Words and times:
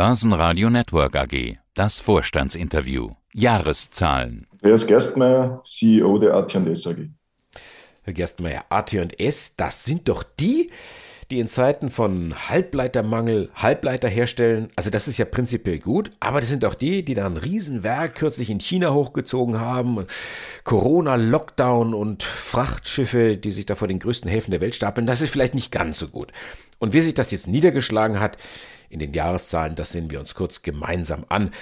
Börsenradio 0.00 0.70
Network 0.70 1.14
AG. 1.14 1.58
Das 1.74 2.00
Vorstandsinterview. 2.00 3.10
Jahreszahlen. 3.34 4.46
Andreas 4.50 4.86
Gerstmeier, 4.86 5.62
CEO 5.66 6.16
der 6.16 6.32
AT&S 6.36 6.86
AG. 6.86 7.10
Herr 8.04 8.14
Gerstmeier, 8.14 8.64
AT&S, 8.70 9.56
das 9.56 9.84
sind 9.84 10.08
doch 10.08 10.22
die, 10.22 10.70
die 11.30 11.40
in 11.40 11.48
Zeiten 11.48 11.90
von 11.90 12.34
Halbleitermangel 12.48 13.50
Halbleiter 13.54 14.08
herstellen. 14.08 14.70
Also 14.76 14.90
das 14.90 15.08
ist 15.08 15.18
ja 15.18 15.24
prinzipiell 15.24 15.78
gut, 15.78 16.10
aber 16.20 16.40
das 16.40 16.48
sind 16.48 16.64
auch 16.64 16.74
die, 16.74 17.04
die 17.04 17.14
da 17.14 17.26
ein 17.26 17.36
Riesenwerk 17.36 18.16
kürzlich 18.16 18.50
in 18.50 18.60
China 18.60 18.92
hochgezogen 18.92 19.60
haben. 19.60 20.06
Corona, 20.64 21.16
Lockdown 21.16 21.94
und 21.94 22.22
Frachtschiffe, 22.22 23.36
die 23.36 23.50
sich 23.50 23.66
da 23.66 23.74
vor 23.74 23.88
den 23.88 23.98
größten 23.98 24.30
Häfen 24.30 24.50
der 24.50 24.60
Welt 24.60 24.74
stapeln. 24.74 25.06
Das 25.06 25.20
ist 25.20 25.30
vielleicht 25.30 25.54
nicht 25.54 25.72
ganz 25.72 25.98
so 25.98 26.08
gut. 26.08 26.32
Und 26.78 26.92
wie 26.92 27.00
sich 27.00 27.14
das 27.14 27.30
jetzt 27.30 27.46
niedergeschlagen 27.46 28.20
hat, 28.20 28.36
in 28.90 28.98
den 28.98 29.14
Jahreszahlen. 29.14 29.76
Das 29.76 29.92
sehen 29.92 30.10
wir 30.10 30.20
uns 30.20 30.34
kurz 30.34 30.60
gemeinsam 30.62 31.24
an. 31.30 31.52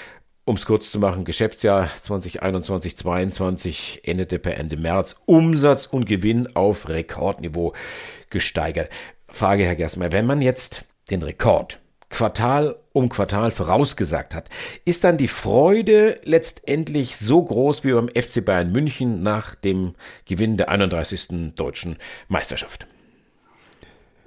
Um 0.44 0.57
es 0.57 0.64
kurz 0.64 0.91
zu 0.91 0.99
machen, 0.99 1.27
Geschäftsjahr 1.27 1.91
2021-22 2.03 4.03
endete 4.03 4.39
per 4.39 4.57
Ende 4.57 4.79
März 4.79 5.21
Umsatz 5.27 5.85
und 5.85 6.07
Gewinn 6.07 6.57
auf 6.57 6.89
Rekordniveau 6.89 7.75
gesteigert. 8.30 8.89
Frage, 9.29 9.64
Herr 9.64 9.77
Gerstmeier, 9.77 10.13
wenn 10.13 10.27
man 10.27 10.43
jetzt 10.43 10.85
den 11.11 11.23
Rekord 11.23 11.81
Quartal 12.11 12.77
um 12.93 13.11
Quartal 13.11 13.50
vorausgesagt 13.50 14.35
hat, 14.35 14.49
ist 14.85 15.05
dann 15.05 15.19
die 15.19 15.29
Freude 15.29 16.19
letztendlich 16.25 17.17
so 17.17 17.43
groß 17.43 17.85
wie 17.85 17.93
beim 17.93 18.09
FC 18.09 18.45
Bayern 18.45 18.72
München 18.72 19.22
nach 19.22 19.55
dem 19.55 19.95
Gewinn 20.25 20.57
der 20.57 20.71
31. 20.71 21.55
deutschen 21.55 21.96
Meisterschaft? 22.29 22.86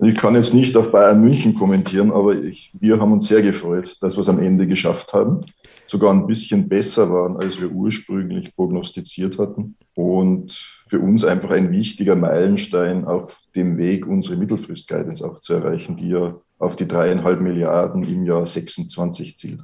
Ich 0.03 0.15
kann 0.15 0.35
jetzt 0.35 0.53
nicht 0.53 0.75
auf 0.77 0.91
Bayern 0.91 1.21
München 1.21 1.53
kommentieren, 1.53 2.11
aber 2.11 2.33
ich, 2.33 2.71
wir 2.79 2.99
haben 2.99 3.11
uns 3.11 3.27
sehr 3.27 3.41
gefreut, 3.41 3.97
dass 4.01 4.17
wir 4.17 4.21
es 4.21 4.29
am 4.29 4.39
Ende 4.39 4.65
geschafft 4.65 5.13
haben. 5.13 5.45
Sogar 5.85 6.11
ein 6.13 6.25
bisschen 6.25 6.69
besser 6.69 7.11
waren, 7.11 7.37
als 7.37 7.59
wir 7.59 7.69
ursprünglich 7.69 8.55
prognostiziert 8.55 9.37
hatten. 9.37 9.75
Und 9.93 10.51
für 10.87 10.99
uns 10.99 11.25
einfach 11.25 11.51
ein 11.51 11.71
wichtiger 11.71 12.15
Meilenstein 12.15 13.05
auf 13.05 13.41
dem 13.55 13.77
Weg, 13.77 14.07
unsere 14.07 14.37
Mittelfrist-Guidance 14.37 15.25
auch 15.25 15.39
zu 15.39 15.53
erreichen, 15.53 15.97
die 15.97 16.09
ja 16.09 16.39
auf 16.59 16.75
die 16.75 16.87
dreieinhalb 16.87 17.41
Milliarden 17.41 18.03
im 18.03 18.25
Jahr 18.25 18.45
26 18.45 19.37
zielt. 19.37 19.61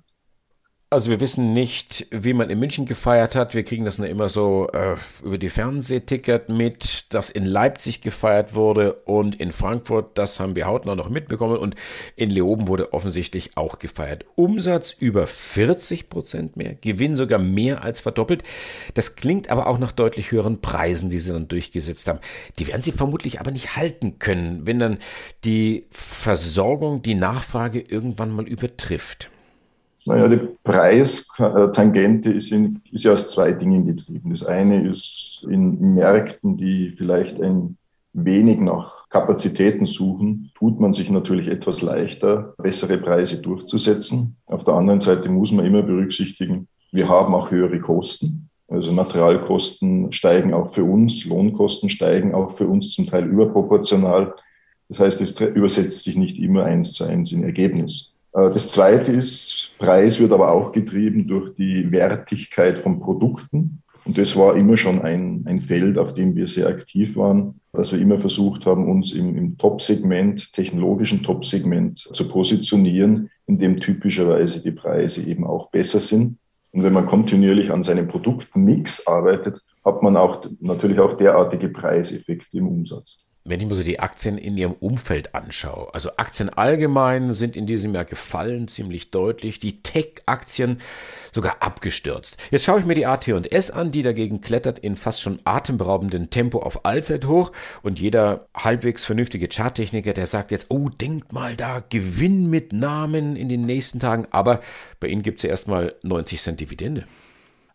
Also 0.89 1.09
wir 1.09 1.19
wissen 1.19 1.51
nicht, 1.51 2.07
wie 2.11 2.31
man 2.31 2.49
in 2.49 2.59
München 2.59 2.85
gefeiert 2.85 3.35
hat. 3.35 3.53
Wir 3.53 3.65
kriegen 3.65 3.83
das 3.83 3.97
nur 3.97 4.07
immer 4.07 4.29
so 4.29 4.69
äh, 4.71 4.95
über 5.21 5.37
die 5.37 5.49
Fernsehticket 5.49 6.47
mit, 6.47 7.13
dass 7.13 7.29
in 7.29 7.43
Leipzig 7.43 7.99
gefeiert 7.99 8.55
wurde 8.55 8.93
und 8.93 9.35
in 9.35 9.51
Frankfurt, 9.51 10.17
das 10.17 10.39
haben 10.39 10.55
wir 10.55 10.65
hautnah 10.65 10.95
noch 10.95 11.09
mitbekommen 11.09 11.57
und 11.57 11.75
in 12.15 12.29
Leoben 12.29 12.69
wurde 12.69 12.93
offensichtlich 12.93 13.57
auch 13.57 13.79
gefeiert. 13.79 14.23
Umsatz 14.35 14.95
über 14.97 15.27
40 15.27 16.07
Prozent 16.07 16.55
mehr, 16.55 16.75
Gewinn 16.75 17.17
sogar 17.17 17.39
mehr 17.39 17.83
als 17.83 17.99
verdoppelt. 17.99 18.43
Das 18.93 19.17
klingt 19.17 19.49
aber 19.49 19.67
auch 19.67 19.79
nach 19.79 19.91
deutlich 19.91 20.31
höheren 20.31 20.61
Preisen, 20.61 21.09
die 21.09 21.19
sie 21.19 21.33
dann 21.33 21.49
durchgesetzt 21.49 22.07
haben. 22.07 22.19
Die 22.59 22.67
werden 22.67 22.81
sie 22.81 22.93
vermutlich 22.93 23.41
aber 23.41 23.51
nicht 23.51 23.75
halten 23.75 24.19
können, 24.19 24.65
wenn 24.65 24.79
dann 24.79 24.99
die 25.43 25.85
Versorgung 25.91 27.01
die 27.01 27.15
Nachfrage 27.15 27.81
irgendwann 27.81 28.31
mal 28.31 28.47
übertrifft. 28.47 29.29
Naja, 30.07 30.27
die 30.29 30.39
Preistangente 30.63 32.31
ist, 32.31 32.51
in, 32.51 32.81
ist 32.91 33.03
ja 33.03 33.13
aus 33.13 33.27
zwei 33.27 33.51
Dingen 33.51 33.85
getrieben. 33.85 34.29
Das 34.29 34.45
eine 34.45 34.89
ist 34.89 35.45
in 35.49 35.93
Märkten, 35.95 36.57
die 36.57 36.91
vielleicht 36.91 37.41
ein 37.41 37.77
wenig 38.13 38.59
nach 38.59 39.09
Kapazitäten 39.09 39.85
suchen, 39.85 40.51
tut 40.55 40.79
man 40.79 40.93
sich 40.93 41.09
natürlich 41.09 41.47
etwas 41.47 41.81
leichter, 41.81 42.55
bessere 42.57 42.97
Preise 42.97 43.41
durchzusetzen. 43.41 44.37
Auf 44.47 44.63
der 44.63 44.73
anderen 44.73 44.99
Seite 44.99 45.29
muss 45.29 45.51
man 45.51 45.65
immer 45.65 45.83
berücksichtigen, 45.83 46.67
wir 46.91 47.07
haben 47.07 47.35
auch 47.35 47.51
höhere 47.51 47.79
Kosten. 47.79 48.49
Also 48.69 48.91
Materialkosten 48.91 50.11
steigen 50.11 50.53
auch 50.53 50.73
für 50.73 50.83
uns, 50.83 51.25
Lohnkosten 51.25 51.89
steigen 51.89 52.33
auch 52.33 52.57
für 52.57 52.67
uns 52.67 52.93
zum 52.93 53.07
Teil 53.07 53.25
überproportional. 53.25 54.33
Das 54.89 54.99
heißt, 54.99 55.21
es 55.21 55.39
übersetzt 55.39 56.03
sich 56.03 56.17
nicht 56.17 56.39
immer 56.39 56.63
eins 56.65 56.93
zu 56.93 57.03
eins 57.05 57.31
in 57.31 57.43
Ergebnis. 57.43 58.16
Äh, 58.37 58.51
das 58.51 58.69
zweite 58.69 59.11
ist, 59.11 59.73
Preis 59.79 60.19
wird 60.19 60.31
aber 60.31 60.51
auch 60.51 60.71
getrieben 60.71 61.27
durch 61.27 61.53
die 61.55 61.91
Wertigkeit 61.91 62.79
von 62.79 62.99
Produkten. 62.99 63.81
Und 64.05 64.17
das 64.17 64.37
war 64.37 64.55
immer 64.55 64.77
schon 64.77 65.01
ein, 65.01 65.43
ein 65.45 65.61
Feld, 65.61 65.97
auf 65.97 66.13
dem 66.13 66.35
wir 66.35 66.47
sehr 66.47 66.67
aktiv 66.67 67.17
waren, 67.17 67.59
dass 67.73 67.91
wir 67.91 67.99
immer 67.99 68.19
versucht 68.19 68.65
haben, 68.65 68.89
uns 68.89 69.13
im, 69.13 69.35
im 69.35 69.57
Top-Segment, 69.57 70.53
technologischen 70.53 71.23
Top-Segment 71.23 71.99
zu 71.99 72.27
positionieren, 72.29 73.29
in 73.47 73.59
dem 73.59 73.81
typischerweise 73.81 74.63
die 74.63 74.71
Preise 74.71 75.27
eben 75.29 75.45
auch 75.45 75.69
besser 75.71 75.99
sind. 75.99 76.37
Und 76.71 76.83
wenn 76.83 76.93
man 76.93 77.05
kontinuierlich 77.05 77.71
an 77.71 77.83
seinem 77.83 78.07
Produktmix 78.07 79.05
arbeitet, 79.07 79.61
hat 79.83 80.01
man 80.01 80.15
auch 80.15 80.45
natürlich 80.61 80.99
auch 80.99 81.17
derartige 81.17 81.69
Preiseffekte 81.69 82.57
im 82.57 82.67
Umsatz 82.67 83.26
wenn 83.47 83.59
ich 83.59 83.65
mir 83.65 83.75
so 83.75 83.83
die 83.83 83.99
Aktien 83.99 84.37
in 84.37 84.57
ihrem 84.57 84.73
Umfeld 84.73 85.33
anschaue, 85.33 85.93
also 85.93 86.11
Aktien 86.17 86.49
allgemein 86.49 87.33
sind 87.33 87.55
in 87.55 87.65
diesem 87.65 87.95
Jahr 87.95 88.05
gefallen, 88.05 88.67
ziemlich 88.67 89.09
deutlich, 89.09 89.59
die 89.59 89.81
Tech-Aktien 89.81 90.81
sogar 91.33 91.61
abgestürzt. 91.61 92.37
Jetzt 92.51 92.65
schaue 92.65 92.79
ich 92.79 92.85
mir 92.85 92.95
die 92.95 93.05
AT&S 93.05 93.71
an, 93.71 93.91
die 93.91 94.03
dagegen 94.03 94.41
klettert 94.41 94.79
in 94.79 94.97
fast 94.97 95.21
schon 95.21 95.39
atemberaubendem 95.45 96.29
Tempo 96.29 96.59
auf 96.59 96.85
Allzeit 96.85 97.25
hoch 97.25 97.51
und 97.83 97.99
jeder 97.99 98.47
halbwegs 98.55 99.05
vernünftige 99.05 99.47
Charttechniker, 99.47 100.13
der 100.13 100.27
sagt 100.27 100.51
jetzt, 100.51 100.67
oh, 100.69 100.89
denkt 100.89 101.31
mal 101.31 101.55
da, 101.55 101.81
Gewinn 101.89 102.49
mit 102.49 102.73
Namen 102.73 103.35
in 103.35 103.49
den 103.49 103.65
nächsten 103.65 103.99
Tagen, 103.99 104.27
aber 104.31 104.61
bei 104.99 105.07
Ihnen 105.07 105.23
gibt 105.23 105.39
es 105.39 105.43
ja 105.43 105.49
erstmal 105.49 105.95
90 106.03 106.41
Cent 106.41 106.59
Dividende. 106.59 107.05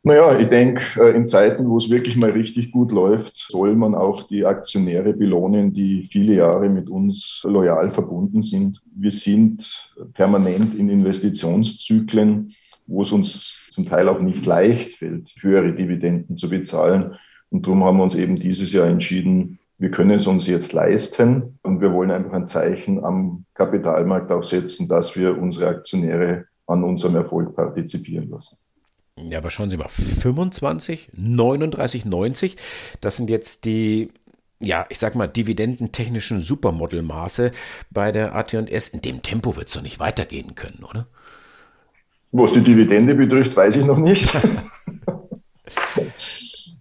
Naja, 0.04 0.36
ich 0.36 0.48
denke, 0.48 0.82
äh, 1.00 1.14
in 1.14 1.28
Zeiten, 1.28 1.68
wo 1.68 1.78
es 1.78 1.88
wirklich 1.88 2.16
mal 2.16 2.30
richtig 2.30 2.72
gut 2.72 2.90
läuft, 2.90 3.46
soll 3.50 3.76
man 3.76 3.94
auch 3.94 4.22
die 4.22 4.44
Aktionäre 4.44 5.12
belohnen, 5.12 5.72
die 5.72 6.08
viele 6.10 6.34
Jahre 6.34 6.68
mit 6.68 6.90
uns 6.90 7.42
loyal 7.44 7.92
verbunden 7.92 8.42
sind. 8.42 8.82
Wir 8.96 9.12
sind 9.12 9.92
permanent 10.14 10.74
in 10.74 10.88
Investitionszyklen, 10.88 12.52
wo 12.88 13.02
es 13.02 13.12
uns 13.12 13.68
zum 13.70 13.86
Teil 13.86 14.08
auch 14.08 14.18
nicht 14.18 14.44
leicht 14.44 14.94
fällt, 14.94 15.36
höhere 15.40 15.72
Dividenden 15.72 16.36
zu 16.36 16.50
bezahlen. 16.50 17.14
Und 17.50 17.66
darum 17.66 17.84
haben 17.84 17.98
wir 17.98 18.04
uns 18.04 18.16
eben 18.16 18.34
dieses 18.34 18.72
Jahr 18.72 18.88
entschieden, 18.88 19.60
wir 19.78 19.92
können 19.92 20.18
es 20.18 20.26
uns 20.26 20.48
jetzt 20.48 20.72
leisten 20.72 21.60
und 21.62 21.80
wir 21.80 21.92
wollen 21.92 22.10
einfach 22.10 22.32
ein 22.32 22.48
Zeichen 22.48 23.04
am 23.04 23.44
Kapitalmarkt 23.54 24.32
auch 24.32 24.44
setzen, 24.44 24.88
dass 24.88 25.16
wir 25.16 25.40
unsere 25.40 25.68
Aktionäre 25.68 26.46
an 26.66 26.82
unserem 26.82 27.14
Erfolg 27.14 27.54
partizipieren 27.54 28.30
lassen. 28.30 28.58
Ja, 29.18 29.38
aber 29.38 29.50
schauen 29.50 29.70
Sie 29.70 29.76
mal, 29.76 29.88
25, 29.88 31.10
39, 31.14 32.04
90, 32.04 32.56
das 33.00 33.16
sind 33.16 33.28
jetzt 33.28 33.64
die, 33.66 34.10
ja, 34.58 34.86
ich 34.88 34.98
sag 34.98 35.14
mal, 35.14 35.26
dividendentechnischen 35.26 36.40
Supermodelmaße 36.40 37.50
bei 37.90 38.10
der 38.10 38.34
AT&S. 38.34 38.88
In 38.88 39.02
dem 39.02 39.22
Tempo 39.22 39.56
wird 39.56 39.68
es 39.68 39.74
doch 39.74 39.82
nicht 39.82 40.00
weitergehen 40.00 40.54
können, 40.54 40.84
oder? 40.88 41.06
Was 42.32 42.54
die 42.54 42.62
Dividende 42.62 43.14
betrifft, 43.14 43.54
weiß 43.54 43.76
ich 43.76 43.84
noch 43.84 43.98
nicht. 43.98 44.32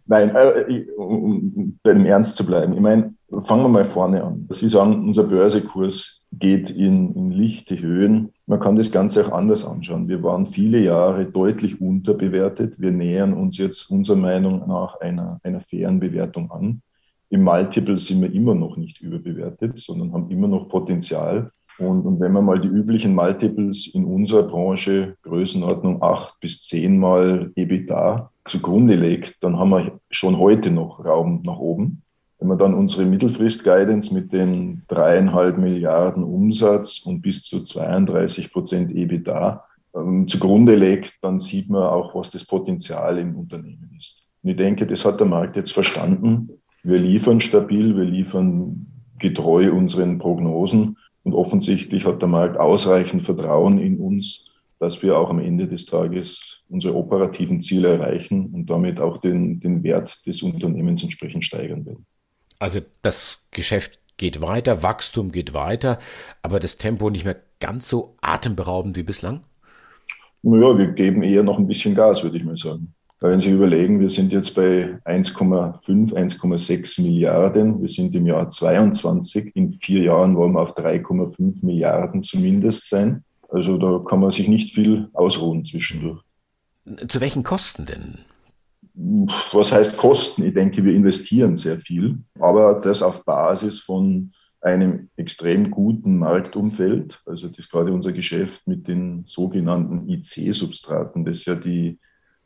Nein, 0.05 0.35
äh, 0.35 0.85
um, 0.95 1.23
um 1.23 1.79
bei 1.83 1.93
dem 1.93 2.05
Ernst 2.05 2.37
zu 2.37 2.45
bleiben. 2.45 2.73
Ich 2.73 2.79
meine, 2.79 3.13
fangen 3.43 3.63
wir 3.63 3.69
mal 3.69 3.85
vorne 3.85 4.23
an. 4.23 4.47
Sie 4.49 4.69
sagen, 4.69 5.07
unser 5.07 5.23
Börsekurs 5.23 6.20
geht 6.31 6.69
in, 6.69 7.13
in 7.15 7.31
lichte 7.31 7.79
Höhen. 7.79 8.29
Man 8.47 8.59
kann 8.59 8.75
das 8.75 8.91
Ganze 8.91 9.25
auch 9.25 9.33
anders 9.33 9.65
anschauen. 9.65 10.07
Wir 10.07 10.23
waren 10.23 10.47
viele 10.47 10.79
Jahre 10.79 11.25
deutlich 11.25 11.81
unterbewertet. 11.81 12.79
Wir 12.79 12.91
nähern 12.91 13.33
uns 13.33 13.57
jetzt 13.57 13.89
unserer 13.91 14.17
Meinung 14.17 14.67
nach 14.67 14.99
einer, 15.01 15.39
einer 15.43 15.61
fairen 15.61 15.99
Bewertung 15.99 16.49
an. 16.51 16.81
Im 17.29 17.43
Multiple 17.43 17.97
sind 17.99 18.21
wir 18.21 18.33
immer 18.33 18.55
noch 18.55 18.77
nicht 18.77 19.01
überbewertet, 19.01 19.79
sondern 19.79 20.13
haben 20.13 20.29
immer 20.29 20.47
noch 20.47 20.67
Potenzial. 20.69 21.51
Und, 21.79 22.05
und 22.05 22.19
wenn 22.19 22.33
man 22.33 22.45
mal 22.45 22.59
die 22.59 22.67
üblichen 22.67 23.15
Multiples 23.15 23.87
in 23.87 24.05
unserer 24.05 24.43
Branche, 24.43 25.15
Größenordnung 25.23 26.01
acht 26.01 26.39
bis 26.39 26.61
zehnmal 26.61 27.51
EBITDA, 27.55 28.31
zugrunde 28.45 28.95
legt, 28.95 29.43
dann 29.43 29.57
haben 29.57 29.69
wir 29.69 29.99
schon 30.09 30.37
heute 30.37 30.71
noch 30.71 31.03
Raum 31.03 31.41
nach 31.43 31.57
oben. 31.57 32.03
Wenn 32.41 32.47
man 32.47 32.57
dann 32.57 32.73
unsere 32.73 33.05
Mittelfrist-Guidance 33.05 34.11
mit 34.15 34.33
den 34.33 34.81
dreieinhalb 34.87 35.59
Milliarden 35.59 36.23
Umsatz 36.23 37.03
und 37.05 37.21
bis 37.21 37.43
zu 37.43 37.63
32 37.63 38.51
Prozent 38.51 38.89
EBITDA 38.95 39.63
ähm, 39.95 40.27
zugrunde 40.27 40.73
legt, 40.73 41.13
dann 41.21 41.39
sieht 41.39 41.69
man 41.69 41.83
auch, 41.83 42.15
was 42.15 42.31
das 42.31 42.45
Potenzial 42.45 43.19
im 43.19 43.35
Unternehmen 43.35 43.95
ist. 43.95 44.25
Und 44.41 44.49
ich 44.49 44.57
denke, 44.57 44.87
das 44.87 45.05
hat 45.05 45.19
der 45.19 45.27
Markt 45.27 45.55
jetzt 45.55 45.71
verstanden. 45.71 46.49
Wir 46.81 46.97
liefern 46.97 47.41
stabil, 47.41 47.95
wir 47.95 48.05
liefern 48.05 48.87
getreu 49.19 49.71
unseren 49.71 50.17
Prognosen 50.17 50.97
und 51.21 51.35
offensichtlich 51.35 52.07
hat 52.07 52.23
der 52.23 52.29
Markt 52.29 52.57
ausreichend 52.59 53.23
Vertrauen 53.23 53.77
in 53.77 53.99
uns, 53.99 54.47
dass 54.79 55.03
wir 55.03 55.15
auch 55.15 55.29
am 55.29 55.37
Ende 55.37 55.67
des 55.67 55.85
Tages 55.85 56.63
unsere 56.69 56.95
operativen 56.95 57.61
Ziele 57.61 57.89
erreichen 57.89 58.47
und 58.47 58.67
damit 58.71 58.99
auch 58.99 59.21
den, 59.21 59.59
den 59.59 59.83
Wert 59.83 60.25
des 60.25 60.41
Unternehmens 60.41 61.03
entsprechend 61.03 61.45
steigern 61.45 61.85
werden. 61.85 62.07
Also 62.61 62.79
das 63.01 63.39
Geschäft 63.49 63.97
geht 64.17 64.39
weiter, 64.39 64.83
Wachstum 64.83 65.31
geht 65.31 65.55
weiter, 65.55 65.97
aber 66.43 66.59
das 66.59 66.77
Tempo 66.77 67.09
nicht 67.09 67.25
mehr 67.25 67.37
ganz 67.59 67.87
so 67.87 68.15
atemberaubend 68.21 68.95
wie 68.97 69.03
bislang? 69.03 69.41
Naja, 70.43 70.77
wir 70.77 70.89
geben 70.89 71.23
eher 71.23 71.41
noch 71.41 71.57
ein 71.57 71.65
bisschen 71.65 71.95
Gas, 71.95 72.23
würde 72.23 72.37
ich 72.37 72.43
mal 72.43 72.57
sagen. 72.57 72.93
Wenn 73.19 73.41
Sie 73.41 73.49
überlegen, 73.49 73.99
wir 73.99 74.11
sind 74.11 74.31
jetzt 74.31 74.53
bei 74.53 74.99
1,5, 75.05 76.13
1,6 76.13 77.01
Milliarden. 77.01 77.81
Wir 77.81 77.89
sind 77.89 78.13
im 78.13 78.27
Jahr 78.27 78.47
22. 78.47 79.55
In 79.55 79.79
vier 79.81 80.03
Jahren 80.03 80.35
wollen 80.35 80.53
wir 80.53 80.61
auf 80.61 80.77
3,5 80.77 81.65
Milliarden 81.65 82.21
zumindest 82.21 82.89
sein. 82.89 83.23
Also 83.49 83.79
da 83.79 84.03
kann 84.07 84.19
man 84.19 84.29
sich 84.29 84.47
nicht 84.47 84.75
viel 84.75 85.09
ausruhen 85.13 85.65
zwischendurch. 85.65 86.21
Zu 87.07 87.21
welchen 87.21 87.41
Kosten 87.41 87.87
denn? 87.87 88.19
Was 88.93 89.71
heißt 89.71 89.97
Kosten? 89.97 90.43
Ich 90.43 90.53
denke, 90.53 90.83
wir 90.83 90.93
investieren 90.93 91.55
sehr 91.55 91.79
viel, 91.79 92.19
aber 92.39 92.81
das 92.81 93.01
auf 93.01 93.23
Basis 93.25 93.79
von 93.79 94.31
einem 94.61 95.09
extrem 95.15 95.71
guten 95.71 96.19
Marktumfeld. 96.19 97.21
Also 97.25 97.47
das 97.47 97.59
ist 97.59 97.71
gerade 97.71 97.91
unser 97.93 98.11
Geschäft 98.11 98.67
mit 98.67 98.87
den 98.87 99.23
sogenannten 99.25 100.07
IC-Substraten, 100.07 101.25
das 101.25 101.45
ja 101.45 101.55
die 101.55 101.99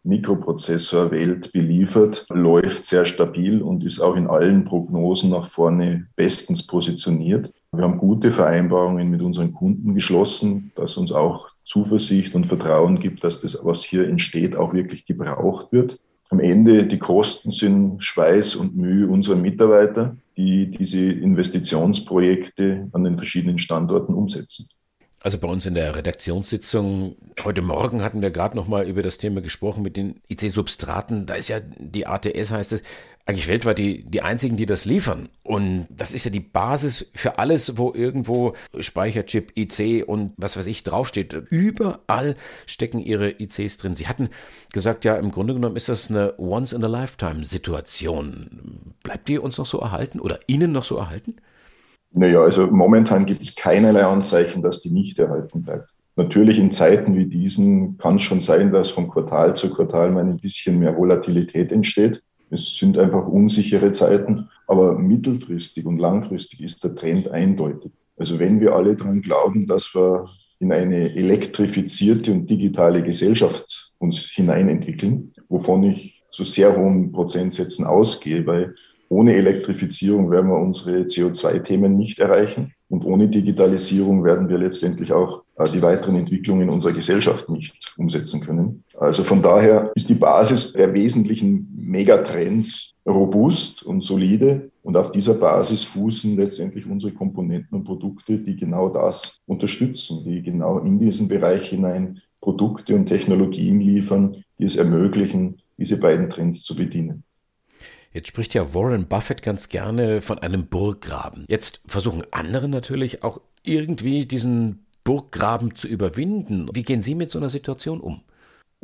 Mikroprozessorwelt 0.03 1.51
beliefert, 1.51 2.25
läuft 2.30 2.86
sehr 2.86 3.06
stabil 3.06 3.62
und 3.62 3.83
ist 3.83 4.00
auch 4.00 4.15
in 4.15 4.27
allen 4.27 4.63
Prognosen 4.63 5.31
nach 5.31 5.48
vorne 5.48 6.07
bestens 6.15 6.65
positioniert. 6.68 7.51
Wir 7.71 7.83
haben 7.83 7.98
gute 7.98 8.31
Vereinbarungen 8.31 9.09
mit 9.09 9.21
unseren 9.21 9.51
Kunden 9.51 9.95
geschlossen, 9.95 10.71
dass 10.75 10.98
uns 10.98 11.12
auch 11.12 11.50
Zuversicht 11.65 12.36
und 12.36 12.45
Vertrauen 12.45 13.00
gibt, 13.00 13.24
dass 13.24 13.41
das, 13.41 13.59
was 13.63 13.83
hier 13.83 14.07
entsteht, 14.07 14.56
auch 14.56 14.74
wirklich 14.74 15.07
gebraucht 15.07 15.71
wird. 15.71 16.00
Am 16.36 16.42
Ende 16.42 16.86
die 16.86 17.00
Kosten 17.00 17.50
sind 17.50 18.04
Schweiß 18.04 18.58
und 18.58 18.76
Mühe 18.76 19.08
unserer 19.08 19.38
Mitarbeiter, 19.38 20.18
die 20.36 20.70
diese 20.70 21.00
Investitionsprojekte 21.00 22.90
an 22.92 23.06
den 23.06 23.16
verschiedenen 23.16 23.58
Standorten 23.58 24.14
umsetzen. 24.14 24.68
Also 25.25 25.39
bei 25.39 25.48
uns 25.48 25.66
in 25.66 25.74
der 25.74 25.95
Redaktionssitzung 25.95 27.16
heute 27.44 27.63
Morgen 27.63 28.04
hatten 28.04 28.22
wir 28.22 28.30
gerade 28.30 28.56
noch 28.56 28.68
mal 28.68 28.88
über 28.88 29.01
das 29.01 29.18
Thema 29.18 29.42
gesprochen 29.42 29.81
mit 29.81 29.98
den 29.98 30.22
IC-Substraten. 30.30 31.25
Da 31.25 31.33
ist 31.33 31.48
ja 31.48 31.62
die 31.80 32.06
ATS 32.06 32.51
heißt 32.51 32.74
es 32.74 32.83
eigentlich 33.25 33.48
weltweit 33.48 33.80
die 33.80 34.04
die 34.04 34.22
einzigen, 34.22 34.56
die 34.56 34.68
das 34.68 34.86
liefern. 34.86 35.30
Und 35.42 35.88
das 35.89 36.12
ist 36.12 36.25
ja 36.25 36.30
die 36.30 36.42
Basis 36.42 37.10
für 37.16 37.39
alles, 37.39 37.75
wo 37.80 37.92
irgendwo 37.92 38.54
Speicherchip, 38.80 39.57
IC 39.57 40.07
und 40.07 40.33
was 40.38 40.57
weiß 40.57 40.68
ich 40.68 40.83
draufsteht. 40.83 41.33
Überall 41.33 42.36
stecken 42.68 43.00
ihre 43.00 43.31
ICs 43.31 43.80
drin. 43.80 43.95
Sie 43.95 44.07
hatten 44.07 44.30
gesagt, 44.74 45.06
ja 45.06 45.16
im 45.16 45.31
Grunde 45.31 45.56
genommen 45.56 45.75
ist 45.75 45.89
das 45.89 46.12
eine 46.12 46.36
Once 46.38 46.72
in 46.72 46.83
a 46.83 46.88
Lifetime 46.88 47.45
Situation. 47.45 48.94
Bleibt 49.01 49.27
die 49.27 49.39
uns 49.39 49.57
noch 49.57 49.66
so 49.66 49.80
erhalten 49.80 50.19
oder 50.19 50.38
Ihnen 50.45 50.72
noch 50.72 50.83
so 50.83 50.98
erhalten? 50.98 51.38
Naja, 52.17 52.41
also 52.41 52.67
momentan 52.67 53.25
gibt 53.25 53.41
es 53.41 53.56
keinerlei 53.56 54.06
Anzeichen, 54.06 54.62
dass 54.62 54.81
die 54.81 54.89
nicht 54.89 55.19
erhalten 55.19 55.63
bleibt. 55.63 55.89
Natürlich 56.15 56.57
in 56.57 56.71
Zeiten 56.71 57.13
wie 57.15 57.25
diesen 57.25 57.97
kann 57.97 58.15
es 58.15 58.21
schon 58.23 58.39
sein, 58.39 58.71
dass 58.71 58.89
von 58.89 59.09
Quartal 59.09 59.56
zu 59.57 59.69
Quartal 59.69 60.12
mal 60.12 60.23
ein 60.23 60.39
bisschen 60.39 60.79
mehr 60.79 60.95
Volatilität 60.95 61.73
entsteht. 61.73 62.23
Es 62.51 62.77
sind 62.77 62.97
einfach 62.97 63.27
unsichere 63.27 63.91
Zeiten, 63.91 64.50
aber 64.67 64.97
mittelfristig 64.97 65.85
und 65.85 65.97
langfristig 65.97 66.63
ist 66.63 66.85
der 66.85 66.95
Trend 66.95 67.27
eindeutig. 67.27 67.91
Also 68.15 68.39
wenn 68.39 68.62
wir 68.62 68.73
alle 68.73 68.95
daran 68.95 69.21
glauben, 69.21 69.67
dass 69.67 69.94
wir 69.94 70.29
in 70.59 70.71
eine 70.71 71.13
elektrifizierte 71.15 72.31
und 72.31 72.50
digitale 72.50 73.03
Gesellschaft 73.03 73.94
uns 73.97 74.19
hineinentwickeln, 74.19 75.33
wovon 75.50 75.83
ich 75.83 76.23
zu 76.29 76.45
sehr 76.45 76.77
hohen 76.77 77.12
Prozentsätzen 77.12 77.85
ausgehe, 77.85 78.47
weil 78.47 78.75
ohne 79.10 79.36
Elektrifizierung 79.36 80.31
werden 80.31 80.50
wir 80.50 80.57
unsere 80.57 81.02
CO2-Themen 81.02 81.96
nicht 81.96 82.19
erreichen. 82.19 82.74
Und 82.90 83.06
ohne 83.06 83.28
Digitalisierung 83.28 84.24
werden 84.24 84.50
wir 84.50 84.57
letztendlich 84.57 85.12
auch 85.12 85.44
äh, 85.57 85.66
die 85.72 85.81
weiteren 85.81 86.16
Entwicklungen 86.16 86.69
unserer 86.69 86.94
Gesellschaft 86.94 87.50
nicht 87.50 87.94
umsetzen 87.98 88.42
können. 88.42 88.84
Also 88.98 89.24
von 89.24 89.42
daher 89.42 89.92
ist 89.96 90.10
die 90.10 90.16
Basis 90.16 90.74
der 90.74 90.94
wesentlichen 90.94 91.68
Megatrends 91.75 92.94
robust 93.06 93.84
und 93.84 94.02
solide. 94.02 94.72
Und 94.84 94.98
auf 94.98 95.12
dieser 95.12 95.36
Basis 95.36 95.84
fußen 95.84 96.36
letztendlich 96.36 96.86
unsere 96.86 97.13
Komponenten 97.13 97.78
und 97.78 97.86
Produkte, 97.86 98.38
die 98.38 98.56
genau 98.56 98.90
das 98.90 99.40
unterstützen, 99.48 100.24
die 100.24 100.42
genau 100.44 100.80
in 100.80 101.00
diesen 101.00 101.28
Bereich 101.28 101.69
hinein 101.69 102.22
Produkte 102.42 102.96
und 102.96 103.08
Technologien 103.08 103.81
liefern, 103.81 104.44
die 104.60 104.66
es 104.66 104.75
ermöglichen, 104.75 105.58
diese 105.78 106.00
beiden 106.00 106.30
Trends 106.30 106.63
zu 106.63 106.75
bedienen. 106.75 107.24
Jetzt 108.15 108.29
spricht 108.29 108.53
ja 108.53 108.73
Warren 108.73 109.07
Buffett 109.07 109.41
ganz 109.41 109.67
gerne 109.67 110.21
von 110.21 110.39
einem 110.39 110.67
Burggraben. 110.67 111.44
Jetzt 111.50 111.81
versuchen 111.85 112.23
andere 112.31 112.69
natürlich 112.69 113.25
auch 113.25 113.41
irgendwie 113.62 114.25
diesen 114.25 114.85
Burggraben 115.03 115.75
zu 115.75 115.89
überwinden. 115.89 116.69
Wie 116.71 116.83
gehen 116.83 117.01
Sie 117.01 117.13
mit 117.13 117.29
so 117.29 117.39
einer 117.39 117.50
Situation 117.50 118.00
um? 118.00 118.21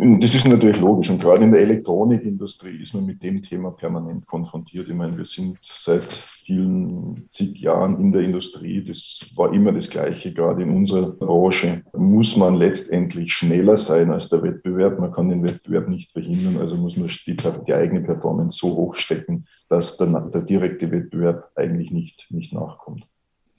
Das 0.04 0.34
ist 0.34 0.48
natürlich 0.48 0.80
logisch. 0.80 1.12
Und 1.12 1.22
gerade 1.22 1.44
in 1.44 1.52
der 1.52 1.62
Elektronikindustrie 1.62 2.82
ist 2.82 2.96
man 2.96 3.06
mit 3.06 3.22
dem 3.22 3.44
Thema 3.44 3.70
permanent 3.70 4.26
konfrontiert. 4.26 4.88
Ich 4.88 4.96
meine, 4.96 5.16
wir 5.16 5.26
sind 5.26 5.60
seit 5.62 6.12
vielen 6.12 7.26
zig 7.30 7.60
Jahren 7.60 8.00
in 8.00 8.12
der 8.12 8.24
Industrie. 8.24 8.84
Das 8.84 9.20
war 9.36 9.54
immer 9.54 9.72
das 9.72 9.92
Gleiche. 9.92 10.34
Gerade 10.34 10.64
in 10.64 10.72
unserer 10.72 11.12
Branche 11.12 11.84
muss 11.94 12.36
man 12.36 12.56
letztendlich 12.56 13.32
schneller 13.32 13.78
sein 13.78 14.10
als 14.10 14.30
der 14.30 14.42
Wettbewerb. 14.42 15.00
Man 15.00 15.12
kann 15.12 15.30
den 15.30 15.44
Wettbewerb 15.44 15.88
nicht 15.88 16.12
verhindern. 16.14 16.58
Also 16.58 16.78
muss 16.78 16.98
man 16.98 17.08
die, 17.08 17.38
die 17.68 17.74
eigene 17.76 18.02
Performance 18.02 18.58
so 18.58 18.76
hochstecken, 18.76 19.46
dass 19.70 19.98
der, 19.98 20.08
der 20.08 20.42
direkte 20.42 20.90
Wettbewerb 20.90 21.52
eigentlich 21.56 21.92
nicht, 21.92 22.26
nicht 22.32 22.54
nachkommt. 22.54 23.06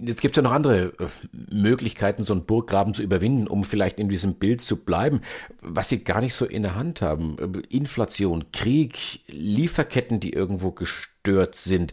Jetzt 0.05 0.21
gibt 0.21 0.37
es 0.37 0.37
ja 0.37 0.43
noch 0.43 0.53
andere 0.53 0.93
äh, 0.99 1.07
Möglichkeiten, 1.53 2.25
so 2.25 2.33
einen 2.33 2.45
Burggraben 2.45 2.95
zu 2.95 3.03
überwinden, 3.03 3.47
um 3.47 3.65
vielleicht 3.65 3.99
in 3.99 4.09
diesem 4.09 4.35
Bild 4.35 4.61
zu 4.61 4.77
bleiben, 4.77 5.21
was 5.61 5.89
sie 5.89 6.03
gar 6.03 6.21
nicht 6.21 6.35
so 6.35 6.45
in 6.45 6.63
der 6.63 6.75
Hand 6.75 7.03
haben. 7.03 7.37
Inflation, 7.69 8.47
Krieg, 8.53 9.21
Lieferketten, 9.29 10.21
die 10.21 10.33
irgendwo 10.33 10.73
gestört 10.73 11.55
sind. 11.55 11.93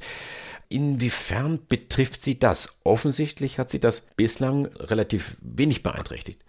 Inwiefern 0.70 1.60
betrifft 1.68 2.22
sie 2.22 2.40
das? 2.40 2.70
Offensichtlich 2.84 3.58
hat 3.58 3.70
sie 3.70 3.80
das 3.80 4.02
bislang 4.16 4.68
relativ 4.78 5.38
wenig 5.42 5.84
beeinträchtigt. 5.84 6.44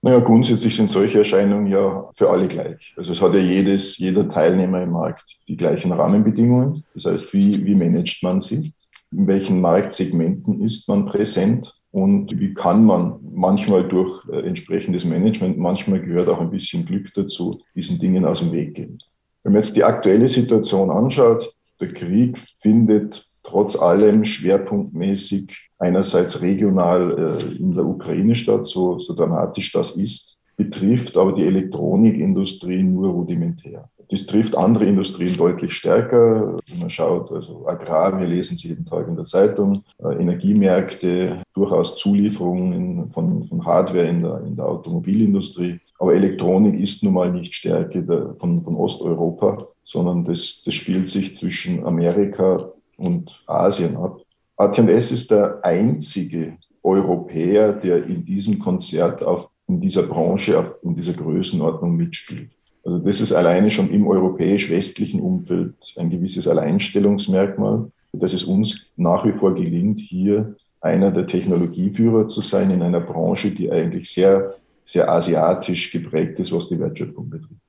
Naja, 0.00 0.20
grundsätzlich 0.20 0.76
sind 0.76 0.88
solche 0.88 1.18
Erscheinungen 1.18 1.66
ja 1.66 2.08
für 2.14 2.30
alle 2.30 2.46
gleich. 2.46 2.94
Also 2.96 3.12
es 3.12 3.20
hat 3.20 3.34
ja 3.34 3.40
jedes, 3.40 3.98
jeder 3.98 4.28
Teilnehmer 4.28 4.82
im 4.82 4.92
Markt 4.92 5.38
die 5.48 5.56
gleichen 5.56 5.90
Rahmenbedingungen. 5.90 6.84
Das 6.94 7.06
heißt, 7.06 7.32
wie, 7.32 7.64
wie 7.64 7.74
managt 7.74 8.22
man 8.22 8.40
sie? 8.40 8.72
In 9.10 9.26
welchen 9.26 9.60
Marktsegmenten 9.60 10.60
ist 10.62 10.88
man 10.88 11.06
präsent 11.06 11.74
und 11.90 12.38
wie 12.38 12.54
kann 12.54 12.84
man 12.84 13.18
manchmal 13.32 13.88
durch 13.88 14.26
äh, 14.28 14.40
entsprechendes 14.46 15.04
Management, 15.04 15.58
manchmal 15.58 16.00
gehört 16.00 16.28
auch 16.28 16.40
ein 16.40 16.50
bisschen 16.50 16.84
Glück 16.84 17.12
dazu, 17.14 17.60
diesen 17.74 17.98
Dingen 17.98 18.24
aus 18.24 18.40
dem 18.40 18.52
Weg 18.52 18.74
gehen. 18.74 18.98
Wenn 19.42 19.52
man 19.52 19.62
jetzt 19.62 19.76
die 19.76 19.84
aktuelle 19.84 20.28
Situation 20.28 20.90
anschaut, 20.90 21.50
der 21.80 21.88
Krieg 21.88 22.38
findet 22.60 23.26
trotz 23.42 23.76
allem 23.76 24.24
schwerpunktmäßig 24.24 25.70
einerseits 25.78 26.42
regional 26.42 27.40
äh, 27.40 27.56
in 27.56 27.74
der 27.74 27.86
Ukraine 27.86 28.34
statt, 28.34 28.66
so, 28.66 28.98
so 28.98 29.14
dramatisch 29.14 29.72
das 29.72 29.96
ist, 29.96 30.37
betrifft 30.58 31.16
aber 31.16 31.32
die 31.32 31.46
Elektronikindustrie 31.46 32.82
nur 32.82 33.10
rudimentär. 33.10 33.88
Das 34.10 34.26
trifft 34.26 34.56
andere 34.56 34.86
Industrien 34.86 35.36
deutlich 35.36 35.72
stärker. 35.72 36.56
Wenn 36.68 36.78
man 36.80 36.90
schaut, 36.90 37.30
also 37.30 37.66
Agrar, 37.68 38.18
wir 38.18 38.26
lesen 38.26 38.54
es 38.54 38.64
jeden 38.64 38.84
Tag 38.84 39.06
in 39.06 39.16
der 39.16 39.24
Zeitung, 39.24 39.84
äh, 40.02 40.14
Energiemärkte, 40.14 41.42
durchaus 41.54 41.96
Zulieferungen 41.96 43.10
von, 43.12 43.46
von 43.46 43.64
Hardware 43.64 44.08
in 44.08 44.22
der, 44.22 44.40
in 44.44 44.56
der 44.56 44.66
Automobilindustrie. 44.66 45.78
Aber 46.00 46.14
Elektronik 46.14 46.80
ist 46.80 47.04
nun 47.04 47.14
mal 47.14 47.30
nicht 47.30 47.54
Stärke 47.54 48.02
der, 48.02 48.34
von, 48.36 48.62
von 48.62 48.76
Osteuropa, 48.76 49.64
sondern 49.84 50.24
das, 50.24 50.62
das 50.64 50.74
spielt 50.74 51.08
sich 51.08 51.36
zwischen 51.36 51.84
Amerika 51.86 52.72
und 52.96 53.44
Asien 53.46 53.96
ab. 53.96 54.22
AT&S 54.56 55.12
ist 55.12 55.30
der 55.30 55.60
einzige 55.62 56.56
Europäer, 56.82 57.74
der 57.74 58.04
in 58.04 58.24
diesem 58.24 58.58
Konzert 58.58 59.22
auf, 59.22 59.50
in 59.68 59.80
dieser 59.80 60.02
Branche, 60.02 60.76
in 60.82 60.94
dieser 60.94 61.12
Größenordnung 61.12 61.94
mitspielt. 61.96 62.50
Also 62.84 62.98
das 62.98 63.20
ist 63.20 63.32
alleine 63.32 63.70
schon 63.70 63.90
im 63.90 64.06
europäisch-westlichen 64.06 65.20
Umfeld 65.20 65.94
ein 65.96 66.10
gewisses 66.10 66.48
Alleinstellungsmerkmal, 66.48 67.90
dass 68.12 68.32
es 68.32 68.44
uns 68.44 68.92
nach 68.96 69.24
wie 69.26 69.32
vor 69.32 69.54
gelingt, 69.54 70.00
hier 70.00 70.56
einer 70.80 71.10
der 71.10 71.26
Technologieführer 71.26 72.26
zu 72.26 72.40
sein 72.40 72.70
in 72.70 72.82
einer 72.82 73.00
Branche, 73.00 73.50
die 73.50 73.70
eigentlich 73.70 74.10
sehr, 74.10 74.54
sehr 74.84 75.10
asiatisch 75.10 75.90
geprägt 75.90 76.38
ist, 76.38 76.52
was 76.52 76.68
die 76.68 76.78
Wertschöpfung 76.78 77.28
betrifft. 77.28 77.60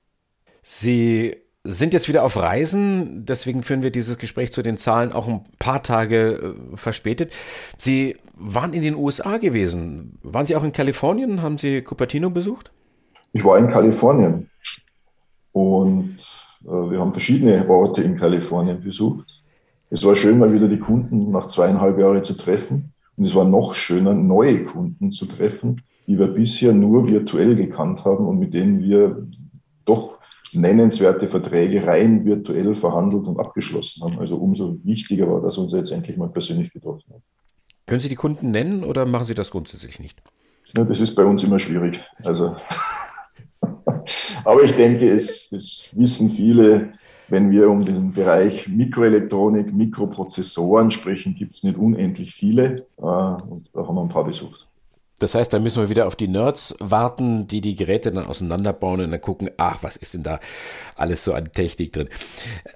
Sie 0.62 1.36
sind 1.64 1.94
jetzt 1.94 2.08
wieder 2.08 2.24
auf 2.24 2.38
Reisen, 2.38 3.26
deswegen 3.26 3.64
führen 3.64 3.82
wir 3.82 3.92
dieses 3.92 4.18
Gespräch 4.18 4.54
zu 4.54 4.62
den 4.62 4.78
Zahlen 4.78 5.12
auch 5.12 5.28
ein 5.28 5.42
paar 5.60 5.84
Tage 5.84 6.56
äh, 6.74 6.78
verspätet. 6.78 7.34
Sie 7.78 8.18
waren 8.36 8.74
in 8.74 8.82
den 8.82 8.96
USA 8.96 9.38
gewesen. 9.38 10.18
Waren 10.24 10.46
Sie 10.46 10.56
auch 10.56 10.64
in 10.64 10.72
Kalifornien? 10.72 11.42
Haben 11.42 11.58
Sie 11.58 11.82
Cupertino 11.82 12.30
besucht? 12.30 12.72
Ich 13.34 13.44
war 13.44 13.58
in 13.58 13.68
Kalifornien. 13.68 14.50
Und 15.52 16.18
äh, 16.64 16.70
wir 16.70 17.00
haben 17.00 17.12
verschiedene 17.12 17.68
Orte 17.68 18.04
in 18.04 18.16
Kalifornien 18.16 18.82
besucht. 18.82 19.44
Es 19.90 20.04
war 20.04 20.16
schön, 20.16 20.40
mal 20.40 20.54
wieder 20.54 20.68
die 20.68 20.80
Kunden 20.80 21.32
nach 21.32 21.48
zweieinhalb 21.48 22.00
Jahren 22.00 22.24
zu 22.24 22.36
treffen. 22.36 22.94
Und 23.18 23.26
es 23.26 23.36
war 23.36 23.44
noch 23.44 23.74
schöner, 23.74 24.14
neue 24.14 24.64
Kunden 24.64 25.12
zu 25.12 25.26
treffen, 25.26 25.82
die 26.08 26.18
wir 26.18 26.28
bisher 26.28 26.72
nur 26.72 27.06
virtuell 27.06 27.56
gekannt 27.56 28.06
haben 28.06 28.26
und 28.26 28.40
mit 28.40 28.54
denen 28.54 28.82
wir 28.82 29.28
doch 29.84 30.20
nennenswerte 30.54 31.28
Verträge 31.28 31.86
rein 31.86 32.26
virtuell 32.26 32.76
verhandelt 32.76 33.28
und 33.28 33.40
abgeschlossen 33.40 34.04
haben. 34.04 34.20
Also 34.20 34.38
umso 34.38 34.78
wichtiger 34.84 35.30
war, 35.32 35.42
dass 35.42 35.58
uns 35.58 35.74
jetzt 35.74 35.92
endlich 35.92 36.18
mal 36.18 36.30
persönlich 36.30 36.72
getroffen 36.72 37.14
hat. 37.14 37.22
Können 37.88 38.02
Sie 38.02 38.10
die 38.10 38.16
Kunden 38.16 38.52
nennen 38.52 38.84
oder 38.84 39.06
machen 39.06 39.26
Sie 39.26 39.34
das 39.34 39.50
grundsätzlich 39.50 40.00
nicht? 40.00 40.22
Ja, 40.78 40.84
das 40.84 41.00
ist 41.00 41.16
bei 41.16 41.26
uns 41.26 41.44
immer 41.44 41.58
schwierig. 41.58 42.00
Also, 42.24 42.56
aber 44.44 44.64
ich 44.64 44.74
denke, 44.74 45.10
es, 45.10 45.52
es 45.52 45.92
wissen 45.98 46.30
viele, 46.30 46.94
wenn 47.30 47.52
wir 47.52 47.70
um 47.70 47.84
den 47.86 48.14
Bereich 48.14 48.68
Mikroelektronik, 48.68 49.74
Mikroprozessoren 49.74 50.92
sprechen, 50.92 51.36
gibt 51.36 51.56
es 51.56 51.64
nicht 51.64 51.78
unendlich 51.78 52.36
viele. 52.36 52.86
Äh, 52.98 53.02
und 53.02 53.70
da 53.74 53.88
haben 53.88 53.96
wir 53.96 54.02
ein 54.02 54.10
paar 54.10 54.26
besucht. 54.26 54.69
Das 55.20 55.36
heißt, 55.36 55.54
da 55.54 55.60
müssen 55.60 55.82
wir 55.82 55.90
wieder 55.90 56.08
auf 56.08 56.16
die 56.16 56.28
Nerds 56.28 56.76
warten, 56.80 57.48
die 57.48 57.62
die 57.62 57.76
Geräte 57.76 58.12
dann 58.12 58.26
auseinanderbauen 58.26 59.02
und 59.02 59.12
dann 59.12 59.22
gucken, 59.22 59.52
ach, 59.58 59.80
was 59.82 59.98
ist 59.98 60.14
denn 60.14 60.24
da 60.24 60.40
alles 60.96 61.24
so 61.24 61.34
an 61.34 61.52
Technik 61.52 61.94
drin. 61.94 62.10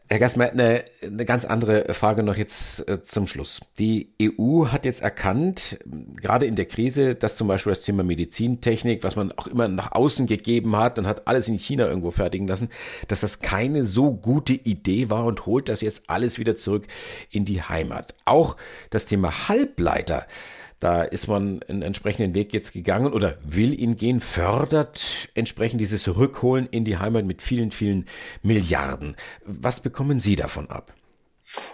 Herr 0.07 0.19
Gastmeier, 0.19 0.51
eine, 0.51 0.83
eine 1.01 1.25
ganz 1.25 1.45
andere 1.45 1.93
Frage 1.93 2.23
noch 2.23 2.37
jetzt 2.37 2.87
äh, 2.87 3.01
zum 3.03 3.27
Schluss. 3.27 3.61
Die 3.79 4.13
EU 4.21 4.67
hat 4.67 4.85
jetzt 4.85 5.01
erkannt, 5.01 5.79
gerade 6.21 6.45
in 6.45 6.55
der 6.55 6.65
Krise, 6.65 7.15
dass 7.15 7.37
zum 7.37 7.47
Beispiel 7.47 7.71
das 7.71 7.83
Thema 7.83 8.03
Medizintechnik, 8.03 9.03
was 9.03 9.15
man 9.15 9.31
auch 9.33 9.47
immer 9.47 9.67
nach 9.67 9.93
außen 9.93 10.27
gegeben 10.27 10.75
hat 10.75 10.99
und 10.99 11.07
hat 11.07 11.27
alles 11.27 11.47
in 11.47 11.57
China 11.57 11.87
irgendwo 11.87 12.11
fertigen 12.11 12.47
lassen, 12.47 12.69
dass 13.07 13.21
das 13.21 13.39
keine 13.39 13.83
so 13.85 14.11
gute 14.11 14.53
Idee 14.53 15.09
war 15.09 15.25
und 15.25 15.45
holt 15.45 15.69
das 15.69 15.81
jetzt 15.81 16.03
alles 16.07 16.39
wieder 16.39 16.55
zurück 16.55 16.87
in 17.29 17.45
die 17.45 17.61
Heimat. 17.61 18.13
Auch 18.25 18.57
das 18.89 19.05
Thema 19.05 19.47
Halbleiter 19.47 20.27
da 20.83 21.01
ist 21.01 21.29
man 21.29 21.61
einen 21.69 21.81
entsprechenden 21.81 22.35
Weg 22.35 22.51
jetzt 22.51 22.73
gegangen 22.73 23.13
oder 23.13 23.35
will 23.45 23.79
ihn 23.79 23.95
gehen, 23.95 24.19
fördert 24.19 25.29
entsprechend 25.33 25.79
dieses 25.79 26.13
Rückholen 26.17 26.67
in 26.71 26.83
die 26.83 26.97
Heimat 26.97 27.23
mit 27.23 27.41
vielen, 27.41 27.71
vielen 27.71 28.03
Milliarden. 28.41 29.15
Was 29.45 29.79
bekommen 29.79 30.19
Sie 30.19 30.35
davon 30.35 30.69
ab? 30.69 30.93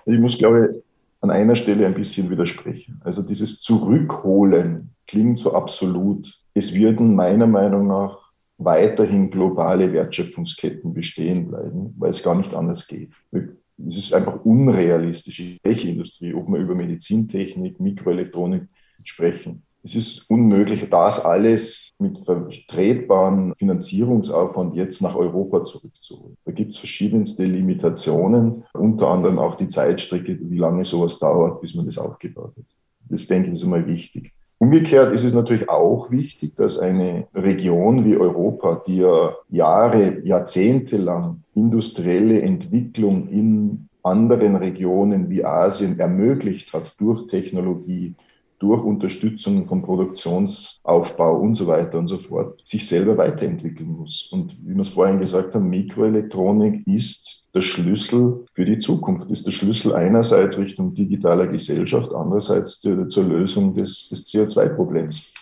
Ich 0.05 0.19
muss, 0.19 0.37
glaube 0.37 0.69
ich, 0.71 0.83
an 1.21 1.31
einer 1.31 1.55
Stelle 1.55 1.87
ein 1.87 1.95
bisschen 1.95 2.29
widersprechen. 2.29 3.01
Also 3.03 3.23
dieses 3.23 3.61
Zurückholen 3.61 4.91
klingt 5.07 5.39
so 5.39 5.55
absolut. 5.55 6.39
Es 6.53 6.75
werden 6.75 7.15
meiner 7.15 7.47
Meinung 7.47 7.87
nach 7.87 8.31
weiterhin 8.59 9.31
globale 9.31 9.91
Wertschöpfungsketten 9.91 10.93
bestehen 10.93 11.47
bleiben, 11.47 11.95
weil 11.97 12.11
es 12.11 12.21
gar 12.21 12.35
nicht 12.35 12.53
anders 12.53 12.85
geht. 12.85 13.13
Es 13.31 13.97
ist 13.97 14.13
einfach 14.13 14.45
unrealistisch, 14.45 15.57
welche 15.63 15.87
Industrie, 15.87 16.35
ob 16.35 16.47
man 16.47 16.61
über 16.61 16.75
Medizintechnik, 16.75 17.79
Mikroelektronik, 17.79 18.67
sprechen. 19.03 19.63
Es 19.81 19.95
ist 19.95 20.29
unmöglich, 20.29 20.89
das 20.89 21.23
alles 21.23 21.91
mit 21.99 22.19
vertretbarem 22.19 23.53
Finanzierungsaufwand 23.57 24.75
jetzt 24.75 25.01
nach 25.01 25.15
Europa 25.15 25.63
zurückzuholen. 25.63 26.35
Da 26.43 26.51
gibt 26.51 26.73
es 26.73 26.79
verschiedenste 26.79 27.45
Limitationen, 27.45 28.65
unter 28.73 29.07
anderem 29.07 29.39
auch 29.39 29.55
die 29.55 29.69
Zeitstrecke, 29.69 30.37
wie 30.41 30.57
lange 30.57 30.83
sowas 30.83 31.19
dauert, 31.19 31.61
bis 31.61 31.75
man 31.75 31.85
das 31.85 31.97
aufgebaut 31.97 32.57
hat. 32.57 32.65
Das 33.07 33.27
denke 33.27 33.47
ich 33.47 33.53
ist 33.53 33.63
einmal 33.63 33.87
wichtig. 33.87 34.33
Umgekehrt 34.57 35.13
ist 35.13 35.23
es 35.23 35.33
natürlich 35.33 35.69
auch 35.69 36.11
wichtig, 36.11 36.57
dass 36.57 36.79
eine 36.79 37.27
Region 37.33 38.03
wie 38.03 38.17
Europa, 38.17 38.83
die 38.85 38.97
ja 38.97 39.33
Jahre, 39.49 40.19
Jahrzehnte 40.25 40.97
lang 40.97 41.43
industrielle 41.55 42.41
Entwicklung 42.41 43.29
in 43.29 43.87
anderen 44.03 44.57
Regionen 44.57 45.29
wie 45.29 45.45
Asien 45.45 45.97
ermöglicht 45.97 46.73
hat 46.73 46.93
durch 46.97 47.27
Technologie, 47.27 48.15
durch 48.59 48.83
Unterstützung 48.83 49.65
vom 49.65 49.81
Produktionsaufbau 49.81 51.37
und 51.39 51.55
so 51.55 51.67
weiter 51.67 51.97
und 51.97 52.09
so 52.09 52.17
fort 52.17 52.61
sich 52.65 52.87
selber 52.87 53.17
weiterentwickeln 53.17 53.89
muss. 53.89 54.29
Und 54.31 54.57
wie 54.65 54.75
wir 54.75 54.81
es 54.81 54.89
vorhin 54.89 55.19
gesagt 55.19 55.55
haben, 55.55 55.69
Mikroelektronik 55.69 56.85
ist 56.85 57.47
der 57.55 57.61
Schlüssel 57.61 58.45
für 58.53 58.65
die 58.65 58.79
Zukunft, 58.79 59.31
ist 59.31 59.47
der 59.47 59.51
Schlüssel 59.51 59.95
einerseits 59.95 60.57
Richtung 60.57 60.93
digitaler 60.93 61.47
Gesellschaft, 61.47 62.13
andererseits 62.13 62.81
zur 62.81 63.23
Lösung 63.23 63.73
des, 63.73 64.09
des 64.09 64.27
CO2-Problems. 64.27 65.33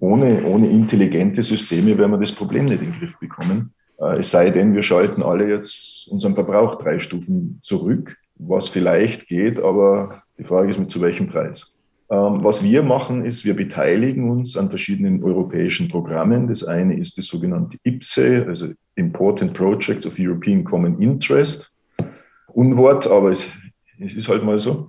Ohne, 0.00 0.44
ohne 0.44 0.68
intelligente 0.68 1.42
Systeme 1.42 1.96
werden 1.96 2.10
wir 2.10 2.18
das 2.18 2.32
Problem 2.32 2.64
nicht 2.64 2.82
in 2.82 2.90
den 2.90 2.98
Griff 2.98 3.18
bekommen. 3.20 3.72
Äh, 4.00 4.18
es 4.18 4.30
sei 4.30 4.50
denn, 4.50 4.74
wir 4.74 4.82
schalten 4.82 5.22
alle 5.22 5.48
jetzt 5.48 6.08
unseren 6.10 6.34
Verbrauch 6.34 6.82
drei 6.82 6.98
Stufen 6.98 7.58
zurück, 7.62 8.16
was 8.36 8.68
vielleicht 8.68 9.28
geht, 9.28 9.62
aber 9.62 10.22
die 10.38 10.44
Frage 10.44 10.70
ist, 10.70 10.78
mit 10.78 10.90
zu 10.90 11.00
welchem 11.00 11.28
Preis. 11.28 11.80
Ähm, 12.14 12.44
was 12.44 12.62
wir 12.62 12.82
machen, 12.82 13.24
ist, 13.24 13.44
wir 13.44 13.54
beteiligen 13.54 14.30
uns 14.30 14.56
an 14.56 14.68
verschiedenen 14.68 15.24
europäischen 15.24 15.88
Programmen. 15.88 16.46
Das 16.46 16.62
eine 16.62 16.96
ist 16.96 17.18
das 17.18 17.26
sogenannte 17.26 17.78
IPSE, 17.82 18.46
also 18.46 18.68
Important 18.94 19.54
Projects 19.54 20.06
of 20.06 20.16
European 20.18 20.62
Common 20.62 21.00
Interest. 21.00 21.74
Unwort, 22.48 23.08
aber 23.08 23.32
es, 23.32 23.48
es 23.98 24.14
ist 24.14 24.28
halt 24.28 24.44
mal 24.44 24.60
so. 24.60 24.88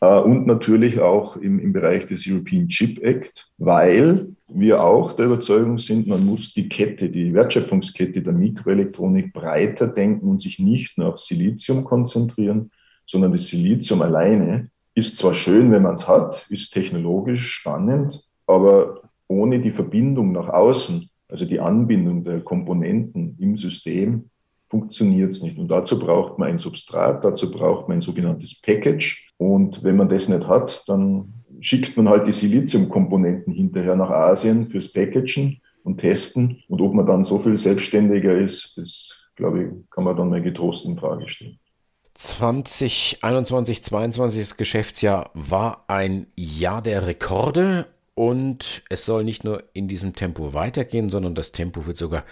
Äh, 0.00 0.20
und 0.20 0.46
natürlich 0.46 1.00
auch 1.00 1.36
im, 1.36 1.58
im 1.58 1.72
Bereich 1.72 2.06
des 2.06 2.24
European 2.28 2.68
Chip 2.68 3.02
Act, 3.02 3.50
weil 3.58 4.28
wir 4.46 4.84
auch 4.84 5.14
der 5.14 5.26
Überzeugung 5.26 5.78
sind, 5.78 6.06
man 6.06 6.24
muss 6.24 6.54
die 6.54 6.68
Kette, 6.68 7.10
die 7.10 7.34
Wertschöpfungskette 7.34 8.22
der 8.22 8.32
Mikroelektronik 8.32 9.32
breiter 9.32 9.88
denken 9.88 10.28
und 10.28 10.42
sich 10.42 10.60
nicht 10.60 10.98
nur 10.98 11.08
auf 11.08 11.18
Silizium 11.18 11.82
konzentrieren, 11.82 12.70
sondern 13.06 13.32
das 13.32 13.48
Silizium 13.48 14.02
alleine 14.02 14.70
ist 14.94 15.18
zwar 15.18 15.34
schön, 15.34 15.72
wenn 15.72 15.82
man 15.82 15.94
es 15.94 16.08
hat, 16.08 16.46
ist 16.50 16.72
technologisch 16.72 17.52
spannend, 17.52 18.24
aber 18.46 19.02
ohne 19.28 19.60
die 19.60 19.72
Verbindung 19.72 20.32
nach 20.32 20.48
außen, 20.48 21.10
also 21.28 21.44
die 21.44 21.60
Anbindung 21.60 22.22
der 22.22 22.40
Komponenten 22.40 23.36
im 23.40 23.56
System, 23.56 24.30
funktioniert 24.68 25.32
es 25.32 25.42
nicht. 25.42 25.58
Und 25.58 25.68
dazu 25.68 25.98
braucht 25.98 26.38
man 26.38 26.48
ein 26.48 26.58
Substrat, 26.58 27.24
dazu 27.24 27.50
braucht 27.50 27.88
man 27.88 27.98
ein 27.98 28.00
sogenanntes 28.00 28.60
Package. 28.60 29.30
Und 29.36 29.84
wenn 29.84 29.96
man 29.96 30.08
das 30.08 30.28
nicht 30.28 30.46
hat, 30.46 30.84
dann 30.88 31.32
schickt 31.60 31.96
man 31.96 32.08
halt 32.08 32.26
die 32.26 32.32
Siliziumkomponenten 32.32 33.52
hinterher 33.52 33.96
nach 33.96 34.10
Asien 34.10 34.66
fürs 34.66 34.92
Packagen 34.92 35.60
und 35.82 35.98
Testen. 35.98 36.62
Und 36.68 36.80
ob 36.80 36.94
man 36.94 37.06
dann 37.06 37.24
so 37.24 37.38
viel 37.38 37.58
selbstständiger 37.58 38.36
ist, 38.36 38.76
das, 38.76 39.16
glaube 39.36 39.62
ich, 39.62 39.90
kann 39.90 40.04
man 40.04 40.16
dann 40.16 40.30
mal 40.30 40.42
getrost 40.42 40.86
in 40.86 40.96
Frage 40.96 41.28
stellen. 41.28 41.58
2021, 42.14 43.82
22 43.82 44.40
das 44.40 44.56
Geschäftsjahr 44.56 45.30
war 45.34 45.84
ein 45.88 46.28
Jahr 46.36 46.80
der 46.80 47.06
Rekorde 47.06 47.86
und 48.14 48.82
es 48.88 49.04
soll 49.04 49.24
nicht 49.24 49.42
nur 49.42 49.64
in 49.72 49.88
diesem 49.88 50.14
Tempo 50.14 50.54
weitergehen, 50.54 51.10
sondern 51.10 51.34
das 51.34 51.52
Tempo 51.52 51.86
wird 51.86 51.98
sogar 51.98 52.24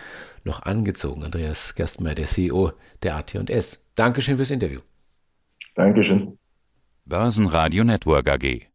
noch 0.44 0.62
angezogen. 0.62 1.24
Andreas 1.24 1.74
Gerstmeier, 1.74 2.14
der 2.14 2.26
CEO 2.26 2.72
der 3.02 3.16
AT&S. 3.16 3.84
Dankeschön 3.96 4.36
fürs 4.36 4.50
Interview. 4.50 4.80
Dankeschön. 5.74 6.38
Börsenradio 7.04 7.82
Network 7.82 8.28
AG. 8.28 8.71